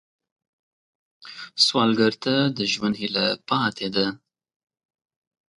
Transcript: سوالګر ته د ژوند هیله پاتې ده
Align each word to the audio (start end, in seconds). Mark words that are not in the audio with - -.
سوالګر 1.65 2.13
ته 2.23 2.33
د 2.57 2.59
ژوند 2.71 2.95
هیله 3.01 3.25
پاتې 3.47 3.87
ده 3.95 4.07